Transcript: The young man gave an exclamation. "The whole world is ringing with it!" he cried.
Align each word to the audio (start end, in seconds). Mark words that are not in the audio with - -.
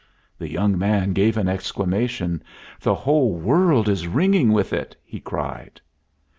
The 0.39 0.49
young 0.49 0.79
man 0.79 1.13
gave 1.13 1.37
an 1.37 1.47
exclamation. 1.47 2.41
"The 2.79 2.95
whole 2.95 3.33
world 3.35 3.87
is 3.87 4.07
ringing 4.07 4.51
with 4.51 4.73
it!" 4.73 4.95
he 5.05 5.19
cried. 5.19 5.79